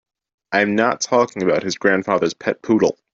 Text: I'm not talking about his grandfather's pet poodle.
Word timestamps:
I'm 0.51 0.73
not 0.73 0.99
talking 1.01 1.43
about 1.43 1.61
his 1.61 1.77
grandfather's 1.77 2.33
pet 2.33 2.63
poodle. 2.63 2.97